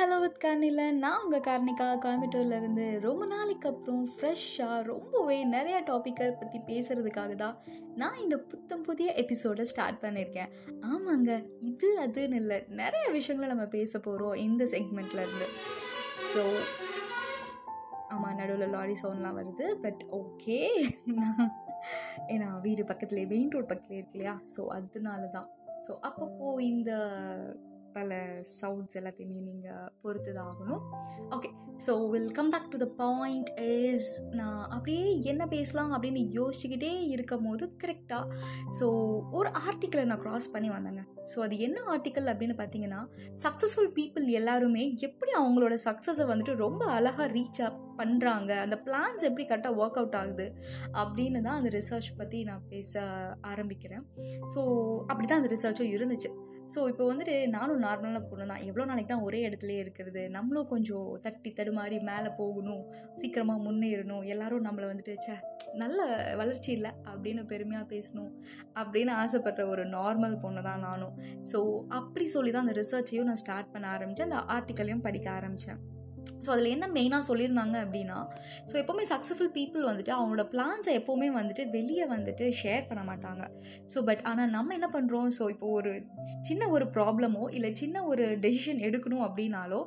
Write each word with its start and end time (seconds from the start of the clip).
Hello 0.00 0.20
with 0.20 0.38
கார்னில 0.44 0.90
நான் 0.98 1.22
உங்கள் 1.24 1.40
கார்னிகா. 1.40 1.86
கோயம்புத்தூர்லேருந்து 2.04 3.00
ரொம்ப 3.00 3.26
நாளைக்கு 3.26 3.68
அப்புறம் 3.68 4.04
ஃப்ரெஷ்ஷாக 4.08 4.82
ரொம்பவே 4.82 5.46
நிறையா 5.46 5.78
டாப்பிக்கை 5.86 6.30
பற்றி 6.36 6.58
பேசுகிறதுக்காக 6.68 7.34
தான் 7.34 7.56
நான் 7.94 8.18
இந்த 8.18 8.36
புத்தம் 8.42 8.82
புதிய 8.82 9.12
எபிசோடை 9.12 9.64
ஸ்டார்ட் 9.64 10.02
பண்ணியிருக்கேன் 10.02 10.50
ஆமாங்க 10.82 11.30
இது 11.60 11.88
அதுன்னு 12.00 12.34
இல்லை. 12.34 12.58
நிறைய 12.72 13.08
விஷயங்களை 13.10 13.48
நம்ம 13.50 13.66
பேச 13.66 13.98
போகிறோம் 13.98 14.34
இந்த 14.36 14.64
செக்மெண்ட்லேருந்து 14.64 15.48
ஸோ 16.32 16.42
ஆமாம் 18.08 18.36
நடுவில் 18.36 18.70
லாரி 18.70 18.96
சவுண்ட்லாம் 19.02 19.38
வருது 19.40 19.76
பட் 19.76 20.04
ஓகே 20.10 20.58
நான் 21.14 21.50
ஏன்னா 22.28 22.60
வீடு 22.60 22.84
பக்கத்துலேயே 22.84 23.28
மெயின் 23.28 23.50
ரோட் 23.50 23.70
பக்கத்துலேயே 23.72 23.98
இருக்கு 23.98 24.18
இல்லையா? 24.18 24.40
ஸோ 24.56 24.66
அதனால 24.68 25.26
தான் 25.26 25.48
ஸோ 25.86 25.92
அப்பப்போ 26.02 26.60
இந்த 26.60 26.90
பல 27.96 28.18
சவுண்ட்ஸ் 28.60 28.98
எல்லாத்தையுமே 29.00 29.40
நீங்கள் 29.48 29.90
பொறுத்து 30.02 30.32
தான் 30.38 30.48
ஆகணும். 30.52 30.82
Okay 31.36 31.50
so 31.86 31.92
will 32.12 32.32
come 32.38 32.50
back 32.52 32.70
to 32.72 32.78
the 32.82 32.86
point 33.02 33.50
is 33.66 34.08
நான் 34.38 34.62
அப்படியே 34.76 35.04
என்ன 35.32 35.42
பேசலாம் 35.54 35.92
அப்படின்னு 35.96 36.22
யோசிச்சுக்கிட்டே 36.38 36.92
இருக்கும் 37.14 37.46
போது 37.48 37.66
கரெக்டாக 37.82 38.24
ஸோ 38.78 38.86
ஒரு 39.38 39.50
ஆர்டிக்கலை 39.66 40.04
நான் 40.10 40.22
க்ராஸ் 40.24 40.52
பண்ணி 40.54 40.70
வந்தேங்க. 40.70 41.04
ஸோ 41.32 41.38
அது 41.46 41.58
என்ன 41.66 41.78
ஆர்டிக்கல் 41.94 42.30
அப்படின்னு 42.32 42.56
பார்த்தீங்கன்னா 42.60 43.00
சக்ஸஸ்ஃபுல் 43.44 43.92
பீப்புள் 43.98 44.26
எல்லாருமே 44.40 44.84
எப்படி 45.08 45.32
அவங்களோட 45.42 45.76
சக்ஸஸை 45.86 46.26
வந்துட்டு 46.32 46.54
ரொம்ப 46.64 46.84
அழகாக 46.98 47.28
ரீச் 47.32 47.62
அப் 47.68 47.80
பண்ணுறாங்க 48.00 48.52
அந்த 48.64 48.76
பிளான்ஸ் 48.86 49.26
எப்படி 49.28 49.44
கரெக்டாக 49.48 49.78
ஒர்க் 49.80 49.98
அவுட் 50.00 50.18
ஆகுது 50.20 50.46
அப்படின்னு 51.02 51.40
தான் 51.40 51.58
அந்த 51.60 51.70
ரிசர்ச் 51.78 52.10
பற்றி 52.20 52.38
நான் 52.44 52.62
பேச 52.68 53.02
ஆரம்பிக்கிறேன். 53.52 54.04
ஸோ 54.54 54.60
அப்படி 55.06 55.26
தான் 55.26 55.42
அந்த 55.42 55.50
ரிசர்ச்சும் 55.56 55.92
இருந்துச்சு. 55.96 56.30
ஸோ 56.74 56.80
இப்போ 56.90 57.04
வந்துட்டு 57.10 57.34
நானும் 57.54 57.82
நார்மலான 57.84 58.20
பொண்ணு 58.30 58.44
தான். 58.50 58.62
எவ்வளோ 58.68 58.84
நாளைக்கு 58.90 59.10
தான் 59.12 59.24
ஒரே 59.28 59.40
இடத்துல 59.48 59.74
இருக்கிறது? 59.82 60.22
நம்மளும் 60.36 60.68
கொஞ்சம் 60.72 61.08
தட்டி 61.24 61.50
தடுமாறி 61.58 61.98
மேலே 62.10 62.30
போகணும். 62.40 62.82
சீக்கிரமாக 63.20 63.64
முன்னேறணும். 63.66 64.24
எல்லாரும் 64.34 64.66
நம்மளை 64.68 64.88
வந்துட்டு 64.92 65.14
சே 65.26 65.36
நல்ல 65.82 66.00
வளர்ச்சி 66.40 66.70
இல்லை 66.76 66.90
அப்படின்னு 67.10 67.42
பெருமையாக 67.52 67.86
பேசணும் 67.94 68.32
அப்படின்னு 68.82 69.12
ஆசைப்படுற 69.22 69.66
ஒரு 69.74 69.84
நார்மல் 69.96 70.40
பொண்ணு 70.44 70.62
தான் 70.68 70.84
நானும். 70.88 71.16
ஸோ 71.52 71.60
அப்படி 72.00 72.26
சொல்லி 72.36 72.52
தான் 72.52 72.66
அந்த 72.66 72.76
ரிசர்ச்சையும் 72.82 73.30
நான் 73.30 73.42
ஸ்டார்ட் 73.44 73.72
பண்ண 73.74 73.88
ஆரம்பித்தேன் 73.96 74.30
அந்த 74.30 74.42
ஆர்டிக்கலையும் 74.56 75.06
படிக்க 75.08 75.28
ஆரம்பித்தேன் 75.38 75.80
ஸோ 76.44 76.48
அதில் 76.50 76.64
என்ன 76.64 76.86
மெயினாக 76.86 77.22
சொல்லியிருந்தாங்க 77.28 77.76
அப்படின்னா 77.84 78.18
ஸோ 78.70 78.74
எப்போவுமே 78.82 79.04
சக்ஸஸ்ஃபுல் 79.12 79.52
பீப்புள் 79.58 79.82
வந்துட்டு 79.90 80.12
அவங்களோட 80.18 80.44
பிளான்ஸை 80.54 80.92
எப்போவுமே 81.00 81.28
வந்துட்டு 81.38 81.70
வெளியே 81.70 82.06
வந்துட்டு 82.08 82.52
ஷேர் 82.62 82.86
பண்ண 82.88 83.02
மாட்டாங்க. 83.10 83.42
ஸோ 83.94 84.00
பட் 84.04 84.22
ஆனால் 84.22 84.50
நம்ம 84.50 84.74
என்ன 84.74 84.88
பண்ணுறோம் 84.92 85.28
ஸோ 85.38 85.48
இப்போ 85.48 85.66
ஒரு 85.66 86.02
சின்ன 86.42 86.68
ஒரு 86.68 86.84
ப்ராப்ளமோ 86.84 87.44
இல்லை 87.50 87.72
சின்ன 87.74 88.04
ஒரு 88.04 88.38
டெசிஷன் 88.40 88.80
எடுக்கணும் 88.88 89.26
அப்படின்னாலோ 89.26 89.82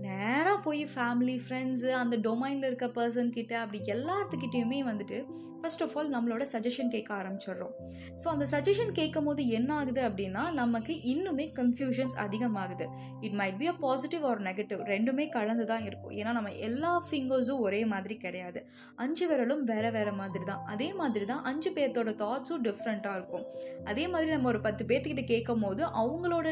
நேராக 0.00 0.58
போய் 0.58 0.84
ஃபேமிலி 0.94 1.38
ஃப்ரெண்ட்ஸு 1.46 1.90
அந்த 2.02 2.16
டொமைனில் 2.16 2.64
இருக்க 2.64 2.86
பர்சன் 2.86 3.30
கிட்ட 3.30 3.58
அப்படி 3.60 3.80
எல்லாத்துக்கிட்டேயுமே 3.92 4.80
வந்துட்டு 4.90 5.18
ஃபர்ஸ்ட் 5.62 5.82
ஆஃப் 5.82 5.98
ஆல் 5.98 6.08
நம்மளோட 6.14 6.44
சஜஷன் 6.52 6.88
கேட்க 6.88 7.10
ஆரம்பிச்சிடுறோம். 7.14 7.74
ஸோ 8.22 8.26
அந்த 8.26 8.46
சஜஷன் 8.50 8.92
கேட்கும் 8.92 9.24
போது 9.24 9.42
என்ன 9.48 9.74
ஆகுது 9.74 10.00
அப்படின்னா 10.08 10.52
நமக்கு 10.52 10.92
இன்னுமே 11.12 11.46
கன்ஃபியூஷன்ஸ் 11.58 12.16
அதிகமாகுது. 12.24 12.86
It 13.20 13.32
might 13.32 13.56
be 13.56 13.66
a 13.66 13.72
positive 13.72 14.24
or 14.24 14.42
negative 14.42 14.80
ரெண்டுமே 14.92 15.28
கலந்து 15.28 15.64
தான் 15.72 15.86
இருக்கும். 15.88 16.14
ஏன்னா 16.20 16.32
நம்ம 16.38 16.52
எல்லா 16.68 16.92
ஃபிங்கர்ஸும் 17.06 17.62
ஒரே 17.66 17.82
மாதிரி 17.92 18.16
கிடையாது. 18.24 18.60
அஞ்சு 19.04 19.26
விரலும் 19.30 19.64
வேற 19.72 19.86
வேற 19.98 20.10
மாதிரி 20.20 20.44
தான். 20.52 20.64
அதே 20.74 20.90
மாதிரி 21.00 21.26
தான் 21.32 21.44
அஞ்சு 21.52 21.72
பேர்த்தோட 21.78 22.12
தாட்ஸும் 22.24 22.66
டிஃப்ரெண்ட்டாக 22.68 23.18
இருக்கும். 23.20 23.46
அதே 23.92 24.04
மாதிரி 24.14 24.30
நம்ம 24.36 24.52
ஒரு 24.54 24.62
பத்து 24.68 24.84
பேர்த்துக்கிட்ட 24.90 25.26
கேட்கும் 25.32 25.64
போது 25.66 25.84
அவங்களோட 26.02 26.46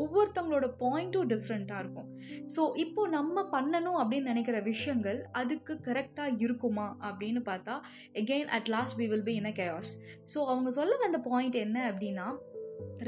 ஒவ்வொருத்தவங்களோட 0.00 0.66
பாயிண்ட்டும் 0.82 1.30
டிஃப்ரெண்ட்டாக 1.32 1.82
இருக்கும். 1.82 2.06
ஸோ 2.54 2.62
இப்போ 2.84 3.02
நம்ம 3.16 3.42
பண்ணணும் 3.54 3.98
அப்படின்னு 4.02 4.30
நினைக்கிற 4.32 4.58
விஷயங்கள் 4.70 5.18
அதுக்கு 5.40 5.74
கரெக்டாக 5.88 6.38
இருக்குமா 6.44 6.86
அப்படின்னு 7.08 7.40
பார்த்தா 7.50 7.74
again 8.22 8.50
at 8.58 8.70
last 8.74 8.98
we 9.00 9.08
will 9.12 9.28
be 9.30 9.34
in 9.40 9.50
a 9.50 9.54
case 9.60 9.90
so 10.34 10.38
அவங்க 10.52 10.72
சொல்ல 10.78 10.96
வந்த 11.04 11.20
பாயிண்ட் 11.28 11.58
என்ன 11.66 11.78
அப்படின்னா 11.90 12.28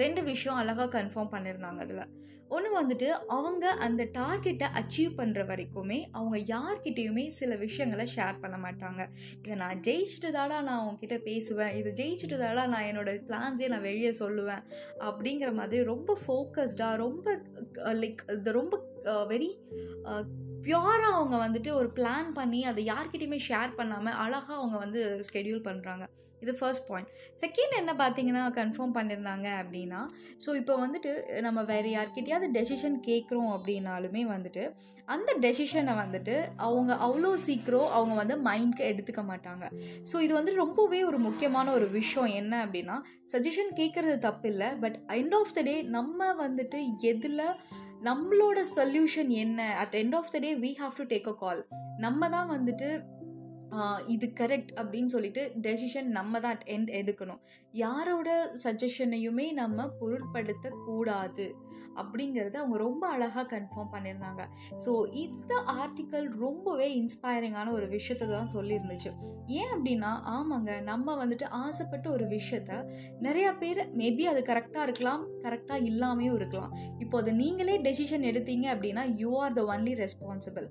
ரெண்டு 0.02 0.22
விஷயம் 0.22 0.56
அழகாக 0.56 0.90
கன்ஃபார்ம் 0.98 1.32
பண்ணியிருந்தாங்க 1.34 1.80
அதில். 1.86 2.06
ஒன்று 2.48 2.70
வந்துட்டு 2.80 3.06
அவங்க 3.26 3.70
அந்த 3.86 4.02
டார்கெட்டை 4.18 4.66
அச்சீவ் 4.80 5.12
பண்ணுற 5.16 5.40
வரைக்குமே 5.50 5.98
அவங்க 6.10 6.38
யார்கிட்டேயுமே 6.54 7.24
சில 7.28 7.56
விஷயங்களை 7.56 8.04
ஷேர் 8.16 8.40
பண்ண 8.40 8.56
மாட்டாங்க. 8.64 9.02
இதை 9.38 9.56
நான் 9.56 9.80
ஜெயிச்சுட்டு 9.80 10.30
தாடா 10.36 10.58
நான் 10.62 10.80
அவங்ககிட்ட 10.82 11.18
பேசுவேன். 11.22 11.72
இதை 11.80 11.92
ஜெயிச்சுட்டு 12.00 12.38
தாடா 12.42 12.64
நான் 12.66 12.88
என்னோடய 12.90 13.22
பிளான்ஸே 13.30 13.68
நான் 13.68 13.86
வெளியே 13.90 14.10
சொல்லுவேன். 14.10 14.64
அப்படிங்கிற 15.08 15.52
மாதிரி 15.54 15.84
ரொம்ப 15.84 16.18
ஃபோக்கஸ்டாக 16.26 16.96
ரொம்ப 16.96 17.36
லைக் 18.02 18.22
இது 18.38 18.52
ரொம்ப 18.52 18.74
வெரி 19.32 19.50
பியூராக 20.66 21.14
அவங்க 21.16 21.36
வந்துட்டு 21.46 21.70
ஒரு 21.72 21.88
பிளான் 21.94 22.30
பண்ணி 22.32 22.64
அதை 22.64 22.82
யார்கிட்டையுமே 22.92 23.38
ஷேர் 23.48 23.72
பண்ணாமல் 23.76 24.18
அழகாக 24.24 24.58
அவங்க 24.60 24.76
வந்து 24.78 25.00
ஸ்கெடியூல் 25.26 25.66
பண்ணுறாங்க 25.66 26.04
இது 26.44 26.54
ஃபர்ஸ்ட் 26.54 26.88
பாயிண்ட் 26.88 27.10
செகண்ட் 27.42 27.74
என்ன 27.78 27.92
பார்த்தீங்கன்னா 27.98 28.42
கன்ஃபார்ம் 28.60 28.94
பண்ணியிருந்தாங்க 28.96 29.48
அப்படின்னா 29.62 30.00
ஸோ 30.46 30.50
இப்போ 30.54 30.74
வந்துட்டு 30.86 31.10
நம்ம 31.40 31.62
வேறு 31.62 31.90
யார்கிட்டயாவது 31.90 32.48
டெசிஷன் 32.58 32.98
கேட்குறோம் 33.06 33.52
அப்படின்னாலுமே 33.56 34.24
வந்துட்டு 34.34 34.64
அந்த 35.08 35.30
டெசிஷனை 35.40 35.94
வந்துட்டு 35.94 36.34
அவங்க 36.66 36.92
அவ்வளோ 37.06 37.30
சீக்கிரம் 37.46 37.90
அவங்க 37.90 38.14
வந்து 38.14 38.36
மைண்ட்க்கு 38.42 38.84
எடுத்துக்க 38.92 39.22
மாட்டாங்க. 39.30 39.64
ஸோ 40.12 40.20
இது 40.20 40.32
வந்து 40.34 40.52
ரொம்பவே 40.54 41.00
ஒரு 41.04 41.18
முக்கியமான 41.18 41.66
ஒரு 41.72 41.86
விஷயம் 41.90 42.30
என்ன 42.34 42.54
அப்படின்னா 42.66 42.96
சஜஷன் 43.32 43.72
கேட்குறது 43.76 44.18
தப்பு 44.18 44.48
இல்லை 44.48 44.68
but 44.78 44.96
end 45.12 45.34
of 45.34 45.54
the 45.54 45.62
day 45.62 45.82
நம்ம 45.96 46.34
வந்துட்டு 46.34 46.80
எதில் 47.02 47.44
நம்மளோட 48.02 48.60
சொல்யூஷன் 48.76 49.30
என்ன? 49.42 49.60
At 49.82 49.94
end 49.94 50.16
of 50.16 50.32
the 50.32 50.38
day 50.38 50.50
we 50.56 50.70
have 50.80 50.96
to 50.96 51.04
take 51.04 51.28
a 51.28 51.34
call 51.34 51.60
நம்ம 51.96 52.28
தான் 52.28 52.48
வந்துட்டு 52.50 52.88
இது 54.14 54.26
கரெக்ட் 54.40 54.72
அப்படின்னு 54.80 55.12
சொல்லிட்டு 55.16 55.42
டெசிஷன் 55.66 56.08
நம்ம 56.18 56.40
தான் 56.46 56.64
எண்ட் 56.76 56.90
எடுக்கணும். 57.00 57.42
யாரோட 57.84 58.30
சஜஷனையுமே 58.64 59.46
நம்ம 59.62 59.88
பொருட்படுத்த 60.00 60.72
கூடாது 60.88 61.46
அப்படிங்கிறத 62.02 62.56
அவங்க 62.60 62.76
ரொம்ப 62.84 63.04
அழகாக 63.14 63.44
கன்ஃபார்ம் 63.52 63.90
பண்ணியிருந்தாங்க. 63.92 64.42
ஸோ 64.84 64.92
இந்த 65.24 65.52
ஆர்டிக்கல் 65.80 66.26
ரொம்பவே 66.44 66.88
இன்ஸ்பைரிங்கான 67.00 67.72
ஒரு 67.78 67.86
விஷயத்தை 67.92 68.26
தான் 68.28 68.50
சொல்லியிருந்துச்சு. 68.54 69.10
ஏன் 69.60 69.72
அப்படின்னா 69.74 70.10
ஆமாங்க 70.36 70.70
நம்ம 70.90 71.14
வந்துட்டு 71.20 71.46
ஆசைப்பட்ட 71.64 72.06
ஒரு 72.16 72.24
விஷயத்த 72.36 72.80
நிறையா 73.26 73.50
பேர் 73.60 73.80
மேபி 74.00 74.24
அது 74.32 74.40
கரெக்டாக 74.50 74.86
இருக்கலாம் 74.88 75.22
கரெக்டாக 75.44 75.86
இல்லாமையும் 75.90 76.36
இருக்கலாம். 76.38 76.72
இப்போ 77.04 77.18
அது 77.22 77.32
நீங்களே 77.42 77.76
டெசிஷன் 77.86 78.26
எடுத்தீங்க 78.30 78.66
அப்படின்னா 78.74 79.04
you 79.22 79.30
are 79.44 79.56
the 79.58 79.64
only 79.74 79.94
responsible 80.04 80.66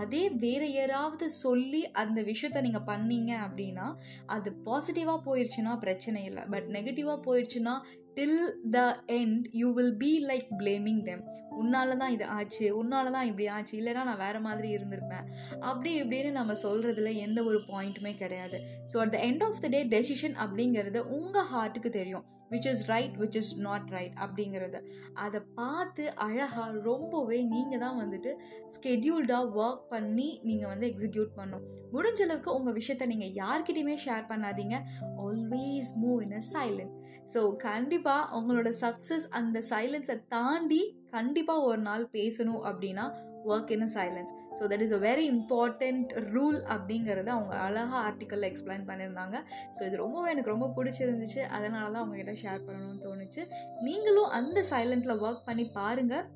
அதே 0.00 0.24
வேற 0.44 0.64
யாராவது 0.78 1.28
சொல்லி 1.44 1.84
அந்த 2.02 2.18
விஷயம் 2.30 2.43
விஷயத்த 2.44 2.66
நீங்கள் 2.68 2.88
பண்ணீங்க 2.90 3.32
அப்படின்னா 3.44 3.86
அது 4.34 4.48
பாசிட்டிவாக 4.66 5.18
போயிடுச்சுன்னா 5.28 5.72
பிரச்சனை 5.84 6.20
இல்லை. 6.30 6.42
பட் 6.54 6.66
நெகட்டிவாக 6.76 7.18
போயிடுச்சுன்னா 7.26 7.74
till 8.18 8.42
the 8.74 8.80
end 9.20 9.46
you 9.60 9.68
will 9.78 9.96
be 10.02 10.10
like 10.30 10.50
blaming 10.60 11.00
them 11.08 11.22
உன்னால 11.60 11.96
தான் 12.02 12.12
இது 12.16 12.24
ஆச்சு 12.36 12.66
உன்னால 12.80 13.10
தான் 13.16 13.26
இப்படி 13.30 13.46
ஆச்சு 13.56 13.74
இல்லைனா 13.80 14.02
நான் 14.10 14.22
வேறு 14.24 14.40
மாதிரி 14.46 14.68
இருந்திருப்பேன். 14.76 15.26
அப்படி 15.70 15.90
இப்படின்னு 16.02 16.30
நம்ம 16.38 16.56
சொல்கிறதுல 16.66 17.12
எந்த 17.26 17.40
ஒரு 17.50 17.58
பாயிண்ட்டுமே 17.72 18.12
கிடையாது. 18.22 18.58
So 18.92 18.98
at 19.04 19.14
the 19.16 19.20
end 19.30 19.44
of 19.48 19.62
the 19.64 19.70
day 19.76 19.82
decision 19.96 20.38
அப்படிங்கிறது 20.44 21.02
உங்கள் 21.18 21.50
ஹார்ட்டுக்கு 21.52 21.92
தெரியும். 22.00 22.26
Which 22.52 22.68
is 22.72 22.84
right 22.92 23.14
which 23.22 23.38
is 23.40 23.52
not 23.66 23.88
right 23.96 24.16
அப்படிங்கிறது. 24.24 24.80
அதை 25.24 25.40
பார்த்து 25.60 26.04
அழகாக 26.26 26.80
ரொம்பவே 26.90 27.38
நீங்கள் 27.54 27.82
தான் 27.84 27.98
வந்துட்டு 28.02 28.32
ஸ்கெடியூல்டாக 28.76 29.52
ஒர்க் 29.62 29.84
பண்ணி 29.94 30.28
நீங்கள் 30.48 30.72
வந்து 30.72 30.88
எக்ஸிக்யூட் 30.92 31.32
பண்ணும் 31.40 31.64
முடிஞ்ச 31.94 32.20
அளவுக்கு 32.26 32.50
உங்கள் 32.58 32.76
விஷயத்த 32.80 33.06
நீங்கள் 33.12 33.34
யார்கிட்டையுமே 33.42 33.96
ஷேர் 34.06 34.30
பண்ணாதீங்க. 34.32 34.78
Always 35.26 35.90
move 36.04 36.20
in 36.26 36.36
a 36.40 36.44
silent 36.54 36.94
so 37.34 37.40
கண்டிப்பாக 37.68 38.24
உங்களோட 38.38 38.70
சக்ஸஸ் 38.80 39.26
அந்த 39.38 39.58
சைலன்ஸை 39.70 40.16
தாண்டி 40.28 40.82
கண்டிப்பாக 41.10 41.68
ஒரு 41.70 41.80
நாள் 41.88 42.04
பேசணும் 42.18 42.64
அப்படின்னா 42.70 43.04
work 43.44 43.72
in 43.76 43.84
a 43.86 43.90
silence 43.96 44.32
so 44.58 44.68
that 44.72 44.84
is 44.86 44.94
a 44.98 45.00
very 45.06 45.24
important 45.34 46.12
rule 46.34 46.58
அப்படிங்கிறத 46.74 47.30
அவங்க 47.36 47.54
அழகாக 47.66 48.00
ஆர்டிக்கலில் 48.08 48.48
எக்ஸ்பிளைன் 48.50 48.86
பண்ணியிருந்தாங்க 48.90 49.38
ஸோ 49.78 49.82
இது 49.86 50.02
ரொம்பவே 50.04 50.30
எனக்கு 50.30 50.54
ரொம்ப 50.54 50.68
பிடிச்சிருந்துச்சு 50.76 51.42
அதனால 51.56 51.84
தான் 51.90 52.02
அவங்ககிட்ட 52.04 52.34
ஷேர் 52.44 52.64
பண்ணணும்னு 52.68 53.02
தோணுச்சு 53.06 53.44
நீங்களும் 53.80 54.32
அந்த 54.40 54.64
சைலண்ட்டில் 54.70 55.20
ஒர்க் 55.26 55.44
பண்ணி 55.44 55.66
பாருங்கள் 55.72 56.26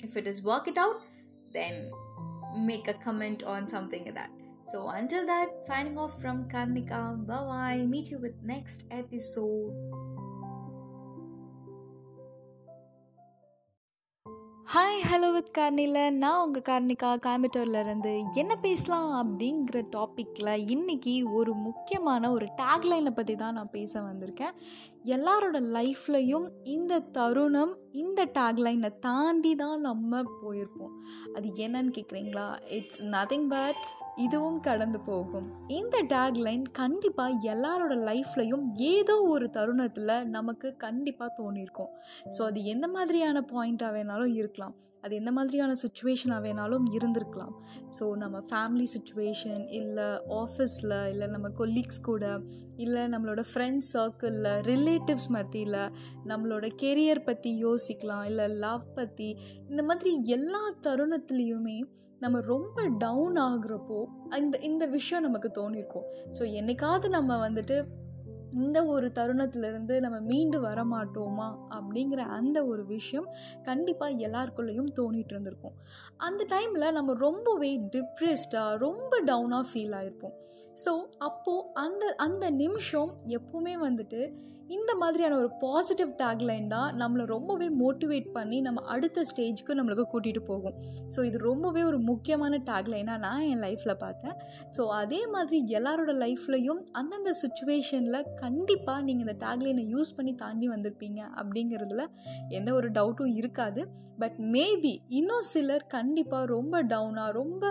if 0.00 0.18
it 0.22 0.30
is 0.34 0.42
work 0.52 0.70
it 0.72 0.82
out 0.84 1.00
then 1.52 1.80
make 2.68 2.90
a 2.94 2.98
comment 3.08 3.44
on 3.54 3.68
something 3.68 4.08
that 4.10 4.36
So 4.64 4.88
until 4.90 5.26
that, 5.26 5.48
signing 5.62 5.98
off 5.98 6.20
from 6.20 6.44
Karnika. 6.44 7.00
Bye 7.26 7.44
bye. 7.44 7.84
Meet 7.84 8.12
you 8.12 8.18
with 8.18 8.36
next 8.44 8.84
episode. 8.92 10.29
Hi 14.74 14.98
hello 15.10 15.32
with 15.32 15.58
கார்னியில் 15.58 16.10
நான் 16.10 16.44
உங்கள் 16.44 16.62
கார்னிகா 16.62 17.08
கோயம்புத்தூர்லேருந்து 17.24 18.24
என்ன 18.32 18.56
பேசலாம் 18.56 19.08
அப்படிங்கிற 19.20 19.78
டாப்பிக்கில் 19.96 20.50
இன்றைக்கி 20.74 21.32
ஒரு 21.32 21.54
முக்கியமான 21.54 22.32
ஒரு 22.32 22.46
டேக்லைனை 22.56 23.10
பற்றி 23.10 23.36
தான் 23.36 23.52
நான் 23.52 23.70
பேச 23.70 24.00
வந்திருக்கேன். 24.00 24.54
எல்லாரோட 25.04 25.60
லைஃப்லையும் 25.76 26.48
இந்த 26.62 27.00
தருணம் 27.00 27.76
இந்த 27.92 28.24
டேக்லைனை 28.24 28.98
தாண்டி 28.98 29.54
தான் 29.54 29.80
நம்ம 29.80 30.22
போயிருப்போம். 30.42 30.94
அது 31.34 31.48
என்னன்னு 31.56 31.92
கேட்குறீங்களா 31.98 32.70
இட்ஸ் 32.70 33.02
நதிங் 33.02 33.48
பட் 33.48 33.82
இதுவும் 34.26 34.60
கடந்து 34.68 34.98
போகும். 35.08 35.48
இந்த 35.78 35.96
டேக்லைன் 36.12 36.66
கண்டிப்பாக 36.80 37.40
எல்லாரோட 37.54 37.94
லைஃப்லையும் 38.10 38.64
ஏதோ 38.92 39.16
ஒரு 39.32 39.48
தருணத்தில் 39.56 40.14
நமக்கு 40.36 40.70
கண்டிப்பாக 40.84 41.36
தோணியிருக்கும் 41.40 41.90
ஸோ 42.36 42.42
அது 42.50 42.62
எந்த 42.74 42.88
மாதிரியான 42.96 43.44
பாயிண்ட்டாக 43.52 43.94
வேணாலும் 43.96 44.36
இருக்கலாம். 44.40 44.76
அது 45.04 45.14
எந்த 45.18 45.30
மாதிரியான 45.36 45.74
சுச்சுவேஷனாக 45.82 46.44
வேணாலும் 46.46 46.86
இருந்திருக்கலாம். 46.96 47.52
ஸோ 47.98 48.04
நம்ம 48.22 48.38
ஃபேமிலி 48.48 48.86
சுச்சுவேஷன் 48.94 49.62
இல்லை 49.78 50.08
ஆஃபீஸில் 50.40 50.96
இல்லை 51.12 51.26
நம்ம 51.34 51.48
கொலீக்ஸ் 51.60 52.02
கூட 52.08 52.24
இல்லை 52.84 53.04
நம்மளோட 53.14 53.42
ஃப்ரெண்ட்ஸ் 53.50 53.88
சர்க்கிளில் 53.94 54.50
ரிலேட்டிவ்ஸ் 54.68 55.30
மத்தியில் 55.36 55.78
நம்மளோட 56.30 56.68
கெரியர் 56.82 57.26
பற்றி 57.28 57.52
யோசிக்கலாம் 57.64 58.26
இல்லை 58.30 58.48
லவ் 58.64 58.84
பற்றி 58.98 59.30
இந்த 59.70 59.82
மாதிரி 59.82 60.12
எல்லா 60.36 60.62
தருணத்துலேயுமே 60.86 61.78
நம்ம 62.20 62.40
ரொம்ப 62.40 62.88
டவுன் 62.98 63.36
ஆகுறப்போ 63.36 63.98
இந்த 64.38 64.58
இந்த 64.58 64.86
விஷயம் 64.86 65.22
நமக்கு 65.22 65.48
தோணிருக்கும். 65.58 66.06
ஸோ 66.38 66.42
என்னைக்காவது 66.58 67.08
நம்ம 67.08 67.48
வந்துட்டு 67.48 67.76
இந்த 68.52 68.78
ஒரு 68.84 69.06
தருணத்திலிருந்து 69.14 70.00
நம்ம 70.00 70.16
மீண்டு 70.20 70.60
வர 70.60 70.84
மாட்டோமா 70.84 71.48
அப்படிங்கிற 71.70 72.18
அந்த 72.18 72.66
ஒரு 72.66 72.86
விஷயம் 72.86 73.28
கண்டிப்பாக 73.62 74.12
எல்லாருக்குள்ளேயும் 74.12 74.92
தோணிகிட்டு 74.96 75.34
இருந்திருக்கும். 75.34 75.76
அந்த 76.16 76.44
டைமில் 76.48 76.92
நம்ம 76.92 77.14
ரொம்பவே 77.18 77.72
டிப்ரெஸ்டாக 77.92 78.78
ரொம்ப 78.78 79.22
டவுனாக 79.26 79.64
ஃபீல் 79.72 79.96
ஆகிருப்போம் 79.98 80.36
ஸோ 80.84 80.92
அப்போது 81.18 81.66
அந்த 81.74 82.04
அந்த 82.16 82.50
நிமிஷம் 82.50 83.10
எப்போவுமே 83.26 83.74
வந்துட்டு 83.82 84.20
இந்த 84.76 84.90
மாதிரியான 85.00 85.36
ஒரு 85.36 85.48
பாசிட்டிவ் 85.62 86.10
டேக்லைன் 86.20 86.66
தான் 86.74 86.90
நம்மளை 87.00 87.24
ரொம்பவே 87.32 87.68
மோட்டிவேட் 87.80 88.28
பண்ணி 88.36 88.60
நம்ம 88.66 88.82
அடுத்த 88.94 89.24
ஸ்டேஜ்க்கு 89.30 89.76
நம்மளுக்கு 89.78 90.04
கூட்டிகிட்டு 90.12 90.42
போகும். 90.50 90.76
ஸோ 91.14 91.24
இது 91.28 91.38
ரொம்பவே 91.38 91.82
ஒரு 91.90 91.98
முக்கியமான 91.98 92.60
டேக்லைனாக 92.68 93.18
நான் 93.18 93.46
என் 93.52 93.64
லைஃப்பில் 93.66 94.00
பார்த்தேன். 94.04 94.36
ஸோ 94.76 94.84
அதே 95.02 95.20
மாதிரி 95.34 95.60
எல்லாரோட 95.78 96.14
லைஃப்லையும் 96.24 96.82
அந்தந்த 96.92 97.34
சுச்சுவேஷனில் 97.42 98.28
கண்டிப்பாக 98.42 99.02
நீங்கள் 99.02 99.26
இந்த 99.26 99.36
டேக்லைனை 99.46 99.86
யூஸ் 99.94 100.16
பண்ணி 100.18 100.34
தாண்டி 100.34 100.68
வந்திருப்பீங்க 100.74 101.20
அப்படிங்கிறதுல 101.40 102.04
எந்த 102.48 102.72
ஒரு 102.72 102.90
டவுட்டும் 102.98 103.34
இருக்காது. 103.42 103.82
பட் 104.22 104.38
மேபி 104.54 104.94
இன்னும் 105.18 105.44
சிலர் 105.52 105.84
கண்டிப்பாக 105.94 106.48
ரொம்ப 106.56 106.82
டவுனாக 106.82 107.30
ரொம்ப 107.32 107.62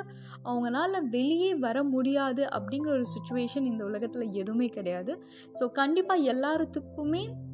அவங்களால 0.49 0.99
வெளியே 1.15 1.49
வர 1.63 1.77
முடியாது 1.93 2.43
அப்படிங்கிற 2.55 2.91
ஒரு 2.95 3.05
சுச்சுவேஷன் 3.13 3.65
இந்த 3.71 3.81
உலகத்தில் 3.89 4.33
எதுவுமே 4.41 4.67
கிடையாது. 4.77 5.13
ஸோ 5.57 5.63
கண்டிப்பாக 5.79 6.27
எல்லாத்துக்குமே 6.33 6.88
Who 6.95 7.05
mean? 7.05 7.48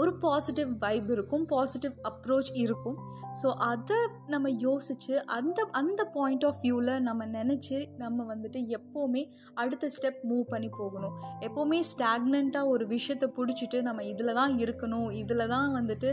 ஒரு 0.00 0.12
பாசிட்டிவ் 0.24 0.70
வைப் 0.84 1.10
இருக்கும் 1.16 1.44
பாசிட்டிவ் 1.54 1.96
அப்ரோச் 2.10 2.52
இருக்கும். 2.64 3.00
ஸோ 3.40 3.48
அதை 3.68 3.98
நம்ம 4.32 4.46
யோசித்து 4.64 5.14
அந்த 5.36 5.60
அந்த 5.80 6.00
பாயிண்ட் 6.16 6.44
ஆஃப் 6.48 6.58
வியூவில் 6.62 6.90
நம்ம 7.06 7.26
நினச்சி 7.36 7.76
நம்ம 8.02 8.24
வந்துட்டு 8.32 8.60
எப்போவுமே 8.78 9.22
அடுத்த 9.62 9.90
ஸ்டெப் 9.94 10.18
மூவ் 10.30 10.42
பண்ணி 10.50 10.68
போகணும். 10.78 11.14
எப்போவுமே 11.46 11.78
ஸ்டாக்னண்ட்டாக 11.90 12.72
ஒரு 12.74 12.84
விஷயத்தை 12.86 13.28
பிடிச்சிட்டு 13.36 13.78
நம்ம 13.82 14.04
இதில் 14.04 14.32
தான் 14.40 14.54
இருக்கணும் 14.58 15.08
இதில் 15.20 15.44
தான் 15.46 15.70
வந்துட்டு 15.78 16.10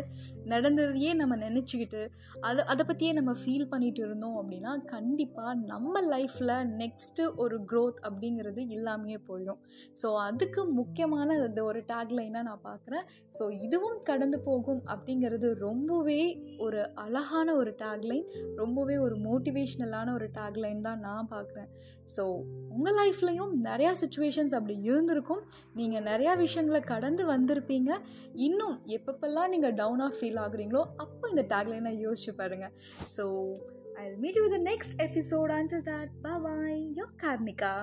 நடந்ததையே 0.53 1.11
நம்ம 1.13 1.35
நினச்சிக்கிட்டு 1.45 2.01
அதை 2.41 2.63
அதை 2.65 2.85
பற்றியே 2.85 3.11
நம்ம 3.19 3.31
ஃபீல் 3.41 3.67
பண்ணிகிட்டு 3.73 4.01
இருந்தோம் 4.07 4.37
அப்படின்னா 4.41 4.71
கண்டிப்பாக 4.93 5.53
நம்ம 5.71 6.01
லைஃப்பில் 6.13 6.55
நெக்ஸ்ட்டு 6.81 7.25
ஒரு 7.35 7.59
க்ரோத் 7.71 7.99
அப்படிங்கிறது 8.07 8.63
இல்லாமையே 8.77 9.19
போயிடும். 9.29 9.61
ஸோ 10.01 10.09
அதுக்கு 10.27 10.63
முக்கியமான 10.79 11.27
அந்த 11.47 11.63
ஒரு 11.63 11.81
டேக்லைனாக 11.91 12.47
நான் 12.49 12.65
பார்க்குறேன் 12.69 13.05
ஸோ 13.39 13.45
இதுவும் 13.69 13.97
கடந்து 14.03 14.37
போகும் 14.45 14.79
அப்படிங்கிறது 14.91 15.47
ரொம்பவே 15.63 16.21
ஒரு 16.65 16.79
அழகான 17.03 17.47
ஒரு 17.55 17.71
டேக்லைன் 17.81 18.25
ரொம்பவே 18.61 18.95
ஒரு 18.97 19.15
மோட்டிவேஷ்னலான 19.25 20.13
ஒரு 20.13 20.27
டேக்லைன் 20.37 20.79
தான் 20.87 21.03
நான் 21.07 21.29
பார்க்குறேன். 21.33 21.69
ஸோ 22.15 22.23
உங்கள் 22.75 22.97
லைஃப்லையும் 22.99 23.53
நிறையா 23.67 23.91
சுச்சுவேஷன்ஸ் 24.01 24.55
அப்படி 24.57 24.75
இருந்திருக்கும். 24.89 25.43
நீங்கள் 25.79 26.07
நிறையா 26.09 26.33
விஷயங்களை 26.43 26.81
கடந்து 26.93 27.25
வந்திருப்பீங்க. 27.33 27.91
இன்னும் 28.47 28.75
எப்பப்பெல்லாம் 28.97 29.53
நீங்கள் 29.55 29.77
டவுனாக 29.81 30.17
ஃபீல் 30.17 30.41
ஆகுறீங்களோ 30.45 30.83
அப்போ 31.05 31.29
இந்த 31.33 31.45
டேக்லைனை 31.53 31.93
யோசிச்சு 32.05 32.33
பாருங்கள் 32.41 32.75
so 33.15 33.25
I 34.03 34.09
meet 34.25 34.41
with 34.43 34.55
the 34.57 34.61
next 34.71 34.95
episode 35.07 35.57
until 35.59 35.87
that 35.91 36.13
bye 36.27 36.79
yo 36.99 37.07
Karnika 37.25 37.73